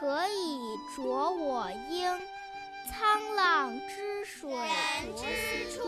[0.00, 2.20] 可以濯我缨
[2.90, 5.22] 沧浪之水人之
[5.70, 5.78] 初，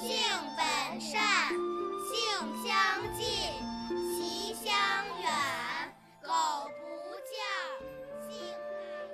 [0.00, 0.16] 性
[0.56, 1.20] 本善，
[2.08, 2.16] 性
[2.64, 2.70] 相
[3.14, 3.26] 近，
[4.16, 4.70] 习相
[5.20, 5.30] 远。
[6.22, 6.28] 苟
[6.78, 6.80] 不
[7.28, 7.32] 教，
[8.26, 9.06] 性乃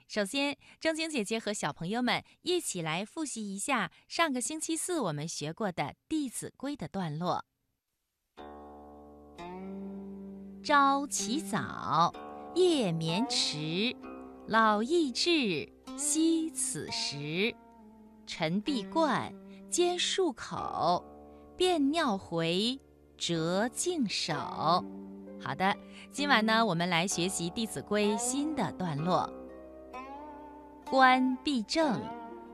[0.08, 7.46] 首先，正经姐姐和小朋友们一起来复习一下上个星期四我们学过的《弟子规》的段落。
[10.68, 12.14] 朝起早，
[12.54, 13.96] 夜眠迟，
[14.48, 17.56] 老易至，惜此时。
[18.26, 19.34] 晨必冠，
[19.70, 21.02] 兼漱口，
[21.56, 22.78] 便尿回，
[23.18, 24.34] 辄净手。
[25.40, 25.74] 好的，
[26.12, 29.32] 今晚呢，我们来学习《弟子规》新的段落。
[30.90, 31.98] 冠必正，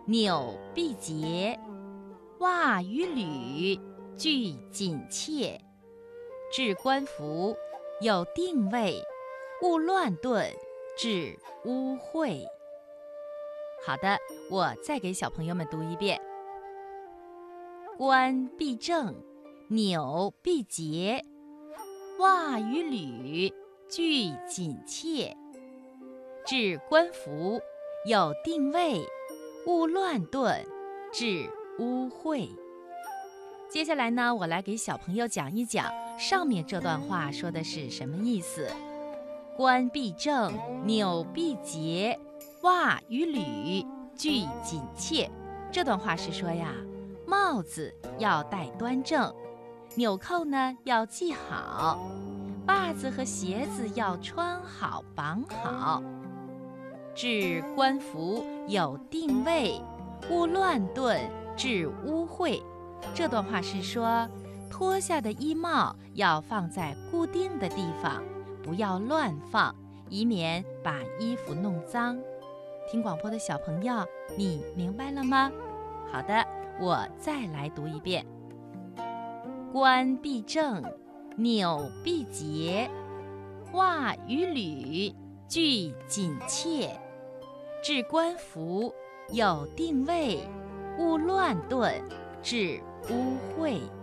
[0.05, 1.59] 纽必结，
[2.41, 3.79] 袜与履
[4.15, 5.59] 俱紧切。
[6.51, 7.55] 置冠服，
[8.03, 9.01] 有定位，
[9.61, 10.53] 勿乱顿，
[10.97, 12.45] 致污秽。
[13.85, 14.19] 好的，
[14.51, 16.19] 我再给小朋友们读一遍：
[17.97, 19.15] 冠必正，
[19.69, 21.23] 纽必结，
[22.19, 23.53] 袜与履
[23.87, 25.37] 俱紧切。
[26.45, 27.61] 置冠服，
[28.05, 29.07] 有定位，
[29.65, 30.61] 勿乱顿，
[31.13, 32.49] 致污秽。
[33.73, 38.69] 接下来呢，我来给小朋友讲一讲上面这段话说的是什么意思。
[39.57, 40.53] 冠必正，
[40.85, 42.19] 纽必结，
[42.61, 43.83] 袜与履
[44.15, 45.27] 俱紧切。
[45.71, 46.71] 这段话是说呀，
[47.25, 49.33] 帽子要戴端正，
[49.95, 51.99] 纽扣呢要系好，
[52.67, 56.03] 袜子和鞋子要穿好绑好。
[57.15, 59.81] 置冠服有定位，
[60.29, 61.19] 勿乱顿，
[61.57, 62.61] 致污秽。
[63.13, 64.27] 这段话是说，
[64.69, 68.23] 脱下的衣帽要放在固定的地方，
[68.63, 69.75] 不要乱放，
[70.09, 72.17] 以免把衣服弄脏。
[72.89, 74.05] 听广播的小朋友，
[74.37, 75.51] 你明白了吗？
[76.11, 76.45] 好的，
[76.79, 78.25] 我再来读一遍：
[79.71, 80.83] 冠必正，
[81.37, 82.89] 纽必结，
[83.73, 85.15] 袜与履
[85.47, 86.99] 俱紧切。
[87.83, 88.93] 置冠服
[89.31, 90.47] 有定位，
[90.97, 92.01] 勿乱顿，
[92.41, 94.02] 致污秽。